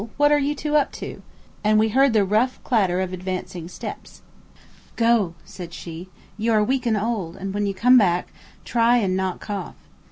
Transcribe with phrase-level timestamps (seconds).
[0.17, 1.21] What are you two up to?"
[1.63, 4.23] And we heard the rough clatter of advancing steps.
[4.95, 8.29] "Go," said she; "you are weak and old; and when you come back,
[8.65, 9.75] try and not cough."